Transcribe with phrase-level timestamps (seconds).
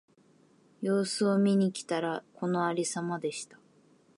[0.81, 3.59] 様子を見に来たら、このありさまでした。